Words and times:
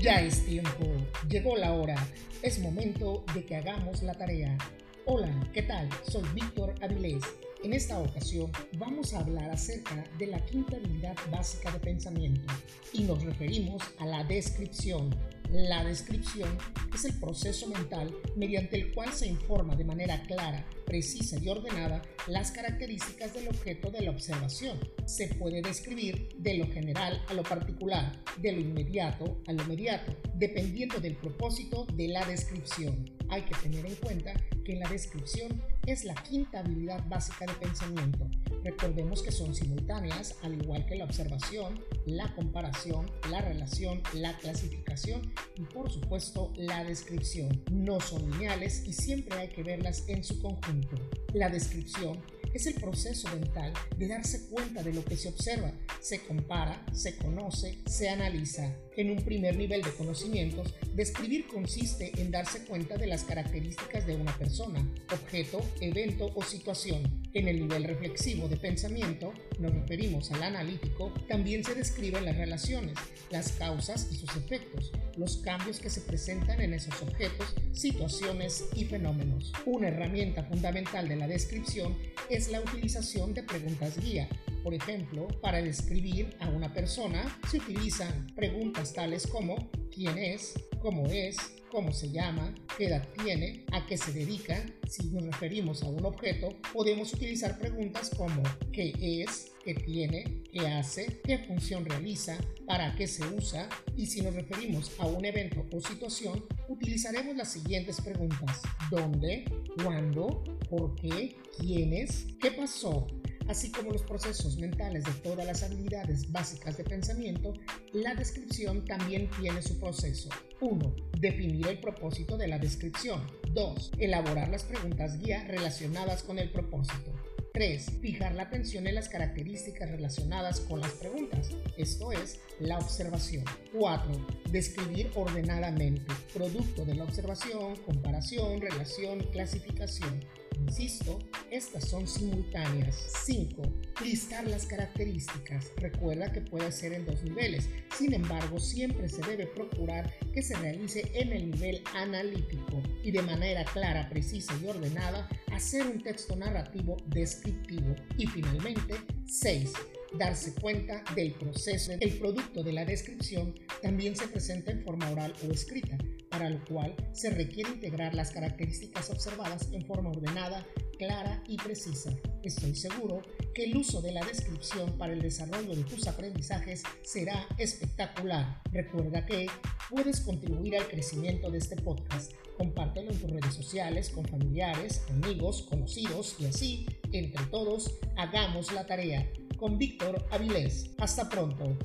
Ya 0.00 0.18
es 0.22 0.46
tiempo, 0.46 0.86
llegó 1.28 1.58
la 1.58 1.74
hora, 1.74 1.94
es 2.40 2.58
momento 2.58 3.22
de 3.34 3.44
que 3.44 3.56
hagamos 3.56 4.02
la 4.02 4.14
tarea. 4.14 4.56
Hola, 5.04 5.28
¿qué 5.52 5.60
tal? 5.60 5.90
Soy 6.08 6.22
Víctor 6.32 6.74
Avilés. 6.80 7.22
En 7.62 7.74
esta 7.74 7.98
ocasión 7.98 8.50
vamos 8.78 9.12
a 9.12 9.18
hablar 9.18 9.50
acerca 9.50 10.02
de 10.16 10.28
la 10.28 10.42
quinta 10.46 10.76
habilidad 10.76 11.16
básica 11.30 11.70
de 11.70 11.80
pensamiento 11.80 12.50
y 12.94 13.02
nos 13.02 13.22
referimos 13.22 13.82
a 13.98 14.06
la 14.06 14.24
descripción. 14.24 15.14
La 15.52 15.82
descripción 15.82 16.48
es 16.94 17.04
el 17.04 17.18
proceso 17.18 17.66
mental 17.66 18.14
mediante 18.36 18.76
el 18.76 18.94
cual 18.94 19.12
se 19.12 19.26
informa 19.26 19.74
de 19.74 19.84
manera 19.84 20.22
clara, 20.22 20.64
precisa 20.86 21.38
y 21.42 21.48
ordenada 21.48 22.02
las 22.28 22.52
características 22.52 23.34
del 23.34 23.48
objeto 23.48 23.90
de 23.90 24.02
la 24.02 24.12
observación. 24.12 24.78
Se 25.06 25.26
puede 25.26 25.60
describir 25.60 26.28
de 26.38 26.58
lo 26.58 26.70
general 26.70 27.20
a 27.28 27.34
lo 27.34 27.42
particular, 27.42 28.22
de 28.38 28.52
lo 28.52 28.60
inmediato 28.60 29.42
a 29.48 29.52
lo 29.52 29.64
inmediato, 29.64 30.16
dependiendo 30.34 31.00
del 31.00 31.16
propósito 31.16 31.84
de 31.94 32.06
la 32.06 32.24
descripción. 32.26 33.10
Hay 33.28 33.42
que 33.42 33.56
tener 33.56 33.84
en 33.86 33.96
cuenta 33.96 34.34
que 34.64 34.76
la 34.76 34.88
descripción 34.88 35.60
es 35.84 36.04
la 36.04 36.14
quinta 36.14 36.60
habilidad 36.60 37.04
básica 37.08 37.46
de 37.46 37.54
pensamiento. 37.54 38.30
Recordemos 38.62 39.22
que 39.22 39.32
son 39.32 39.54
simultáneas, 39.54 40.36
al 40.42 40.60
igual 40.60 40.84
que 40.86 40.96
la 40.96 41.04
observación, 41.04 41.82
la 42.06 42.34
comparación, 42.34 43.10
la 43.30 43.40
relación, 43.40 44.02
la 44.14 44.36
clasificación 44.38 45.32
y 45.56 45.62
por 45.62 45.90
supuesto 45.90 46.52
la 46.56 46.84
descripción. 46.84 47.62
No 47.70 48.00
son 48.00 48.30
lineales 48.30 48.84
y 48.86 48.92
siempre 48.92 49.38
hay 49.38 49.48
que 49.48 49.62
verlas 49.62 50.04
en 50.08 50.24
su 50.24 50.40
conjunto. 50.40 50.96
La 51.32 51.48
descripción 51.48 52.20
es 52.52 52.66
el 52.66 52.74
proceso 52.74 53.28
mental 53.28 53.72
de 53.96 54.08
darse 54.08 54.48
cuenta 54.48 54.82
de 54.82 54.92
lo 54.92 55.04
que 55.04 55.16
se 55.16 55.28
observa, 55.28 55.72
se 56.00 56.20
compara, 56.26 56.84
se 56.92 57.16
conoce, 57.16 57.78
se 57.86 58.08
analiza. 58.08 58.74
En 59.00 59.10
un 59.10 59.24
primer 59.24 59.56
nivel 59.56 59.80
de 59.80 59.94
conocimientos, 59.94 60.74
describir 60.94 61.46
consiste 61.46 62.12
en 62.20 62.30
darse 62.30 62.66
cuenta 62.66 62.98
de 62.98 63.06
las 63.06 63.24
características 63.24 64.06
de 64.06 64.14
una 64.14 64.36
persona, 64.36 64.86
objeto, 65.10 65.64
evento 65.80 66.30
o 66.34 66.42
situación. 66.42 67.22
En 67.32 67.48
el 67.48 67.60
nivel 67.60 67.84
reflexivo 67.84 68.46
de 68.46 68.58
pensamiento, 68.58 69.32
nos 69.58 69.72
referimos 69.72 70.30
al 70.32 70.42
analítico, 70.42 71.14
también 71.28 71.64
se 71.64 71.74
describen 71.74 72.26
las 72.26 72.36
relaciones, 72.36 72.98
las 73.30 73.52
causas 73.52 74.06
y 74.12 74.16
sus 74.16 74.36
efectos, 74.36 74.92
los 75.16 75.38
cambios 75.38 75.80
que 75.80 75.88
se 75.88 76.02
presentan 76.02 76.60
en 76.60 76.74
esos 76.74 77.00
objetos, 77.00 77.54
situaciones 77.72 78.66
y 78.76 78.84
fenómenos. 78.84 79.50
Una 79.64 79.88
herramienta 79.88 80.44
fundamental 80.44 81.08
de 81.08 81.16
la 81.16 81.26
descripción 81.26 81.96
es 82.28 82.50
la 82.50 82.60
utilización 82.60 83.32
de 83.32 83.44
preguntas 83.44 83.98
guía. 83.98 84.28
Por 84.62 84.74
ejemplo, 84.74 85.26
para 85.40 85.62
describir 85.62 86.36
a 86.40 86.48
una 86.48 86.74
persona 86.74 87.40
se 87.50 87.56
utilizan 87.56 88.26
preguntas 88.34 88.89
tales 88.92 89.26
como 89.26 89.70
quién 89.90 90.18
es, 90.18 90.54
cómo 90.80 91.06
es, 91.06 91.36
cómo 91.70 91.92
se 91.92 92.10
llama, 92.10 92.54
qué 92.76 92.86
edad 92.86 93.06
tiene, 93.22 93.64
a 93.72 93.86
qué 93.86 93.96
se 93.96 94.12
dedica. 94.12 94.64
Si 94.88 95.06
nos 95.08 95.24
referimos 95.24 95.82
a 95.82 95.86
un 95.88 96.04
objeto, 96.04 96.48
podemos 96.72 97.12
utilizar 97.12 97.58
preguntas 97.58 98.10
como 98.16 98.42
qué 98.72 98.92
es, 99.00 99.52
qué 99.64 99.74
tiene, 99.74 100.42
qué 100.52 100.66
hace, 100.66 101.20
qué 101.24 101.38
función 101.38 101.84
realiza, 101.84 102.38
para 102.66 102.94
qué 102.96 103.06
se 103.06 103.24
usa. 103.26 103.68
Y 103.96 104.06
si 104.06 104.20
nos 104.20 104.34
referimos 104.34 104.92
a 104.98 105.06
un 105.06 105.24
evento 105.24 105.64
o 105.72 105.80
situación, 105.80 106.44
utilizaremos 106.68 107.36
las 107.36 107.52
siguientes 107.52 108.00
preguntas. 108.00 108.62
¿Dónde? 108.90 109.44
¿Cuándo? 109.82 110.42
¿Por 110.68 110.94
qué? 110.96 111.36
¿Quiénes? 111.58 112.26
¿Qué 112.40 112.50
pasó? 112.50 113.06
Así 113.50 113.72
como 113.72 113.90
los 113.90 114.02
procesos 114.02 114.58
mentales 114.58 115.04
de 115.04 115.12
todas 115.12 115.44
las 115.44 115.64
habilidades 115.64 116.30
básicas 116.30 116.76
de 116.76 116.84
pensamiento, 116.84 117.52
la 117.92 118.14
descripción 118.14 118.84
también 118.84 119.28
tiene 119.40 119.60
su 119.60 119.78
proceso. 119.80 120.28
1. 120.60 120.94
Definir 121.18 121.66
el 121.66 121.80
propósito 121.80 122.38
de 122.38 122.46
la 122.46 122.58
descripción. 122.58 123.20
2. 123.52 123.92
Elaborar 123.98 124.48
las 124.50 124.62
preguntas 124.62 125.18
guía 125.18 125.44
relacionadas 125.48 126.22
con 126.22 126.38
el 126.38 126.50
propósito. 126.52 127.12
3. 127.52 127.98
Fijar 128.00 128.36
la 128.36 128.44
atención 128.44 128.86
en 128.86 128.94
las 128.94 129.08
características 129.08 129.90
relacionadas 129.90 130.60
con 130.60 130.80
las 130.80 130.92
preguntas, 130.92 131.50
esto 131.76 132.12
es, 132.12 132.38
la 132.60 132.78
observación. 132.78 133.44
4. 133.72 134.26
Describir 134.52 135.10
ordenadamente, 135.16 136.12
producto 136.32 136.84
de 136.84 136.94
la 136.94 137.02
observación, 137.02 137.74
comparación, 137.84 138.60
relación 138.60 139.18
clasificación. 139.32 140.24
Insisto, 140.66 141.18
estas 141.50 141.88
son 141.88 142.06
simultáneas. 142.06 142.96
5. 143.24 143.62
Listar 144.04 144.46
las 144.46 144.66
características. 144.66 145.72
Recuerda 145.76 146.32
que 146.32 146.40
puede 146.40 146.70
ser 146.72 146.92
en 146.92 147.06
dos 147.06 147.22
niveles. 147.22 147.68
Sin 147.96 148.14
embargo, 148.14 148.58
siempre 148.58 149.08
se 149.08 149.22
debe 149.22 149.46
procurar 149.46 150.12
que 150.32 150.42
se 150.42 150.56
realice 150.56 151.10
en 151.14 151.32
el 151.32 151.50
nivel 151.50 151.82
analítico 151.94 152.82
y 153.02 153.10
de 153.10 153.22
manera 153.22 153.64
clara, 153.64 154.08
precisa 154.08 154.54
y 154.62 154.66
ordenada 154.66 155.28
hacer 155.52 155.86
un 155.86 156.02
texto 156.02 156.36
narrativo 156.36 156.96
descriptivo. 157.06 157.94
Y 158.16 158.26
finalmente, 158.26 158.94
6 159.26 159.72
darse 160.18 160.54
cuenta 160.54 161.02
del 161.14 161.32
proceso. 161.32 161.92
El 162.00 162.18
producto 162.18 162.62
de 162.62 162.72
la 162.72 162.84
descripción 162.84 163.54
también 163.82 164.16
se 164.16 164.26
presenta 164.28 164.72
en 164.72 164.82
forma 164.82 165.10
oral 165.10 165.32
o 165.46 165.52
escrita, 165.52 165.96
para 166.40 166.48
lo 166.48 166.64
cual 166.64 166.94
se 167.12 167.28
requiere 167.28 167.68
integrar 167.68 168.14
las 168.14 168.30
características 168.30 169.10
observadas 169.10 169.68
en 169.72 169.84
forma 169.84 170.08
ordenada, 170.08 170.66
clara 170.96 171.44
y 171.46 171.58
precisa. 171.58 172.16
Estoy 172.42 172.74
seguro 172.74 173.20
que 173.54 173.64
el 173.64 173.76
uso 173.76 174.00
de 174.00 174.12
la 174.12 174.24
descripción 174.24 174.96
para 174.96 175.12
el 175.12 175.20
desarrollo 175.20 175.76
de 175.76 175.84
tus 175.84 176.08
aprendizajes 176.08 176.82
será 177.02 177.46
espectacular. 177.58 178.62
Recuerda 178.72 179.26
que 179.26 179.48
puedes 179.90 180.22
contribuir 180.22 180.78
al 180.78 180.88
crecimiento 180.88 181.50
de 181.50 181.58
este 181.58 181.76
podcast. 181.76 182.32
Compártelo 182.56 183.10
en 183.10 183.18
tus 183.18 183.30
redes 183.30 183.54
sociales 183.54 184.08
con 184.08 184.24
familiares, 184.24 185.02
amigos, 185.10 185.66
conocidos 185.68 186.36
y 186.38 186.46
así, 186.46 186.86
entre 187.12 187.44
todos, 187.48 187.98
hagamos 188.16 188.72
la 188.72 188.86
tarea 188.86 189.30
con 189.58 189.76
Víctor 189.76 190.26
Avilés. 190.30 190.90
Hasta 190.96 191.28
pronto. 191.28 191.76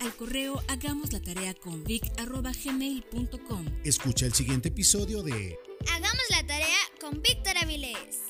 al 0.00 0.14
correo 0.14 0.62
hagámoslatareaconvic.com. 0.68 3.64
Escucha 3.82 4.26
el 4.26 4.32
siguiente 4.32 4.68
episodio 4.68 5.24
de 5.24 5.58
Hagamos 5.92 6.22
la 6.30 6.46
tarea 6.46 6.78
con 7.00 7.20
Víctor 7.20 7.58
Avilés. 7.58 8.27